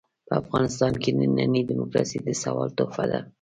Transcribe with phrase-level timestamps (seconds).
[0.27, 3.19] په افغانستان کې ننۍ ډيموکراسي د سوال تحفه ده.